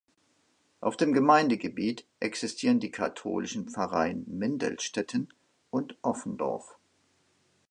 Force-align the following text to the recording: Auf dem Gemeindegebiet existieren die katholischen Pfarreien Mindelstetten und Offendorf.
Auf 0.79 0.97
dem 0.97 1.13
Gemeindegebiet 1.13 2.07
existieren 2.19 2.79
die 2.79 2.89
katholischen 2.89 3.69
Pfarreien 3.69 4.23
Mindelstetten 4.25 5.31
und 5.69 5.95
Offendorf. 6.01 6.79